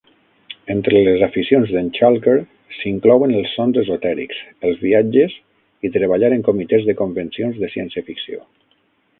Entre 0.75 1.01
les 1.07 1.25
aficions 1.25 1.73
d'en 1.73 1.91
Chalker 1.97 2.33
s'inclouen 2.77 3.35
els 3.41 3.53
sons 3.59 3.79
esotèrics, 3.83 4.41
els 4.71 4.83
viatges 4.89 5.37
i 5.89 5.95
treballar 5.99 6.35
en 6.39 6.45
comitès 6.51 6.89
de 6.91 6.99
convencions 7.07 7.65
de 7.65 7.75
ciència 7.77 8.07
ficció. 8.11 8.45